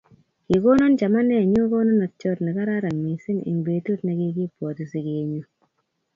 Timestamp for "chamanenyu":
0.99-1.61